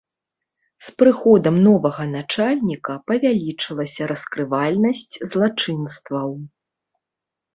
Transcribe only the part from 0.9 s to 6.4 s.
прыходам новага начальніка павялічылася раскрывальнасць злачынстваў.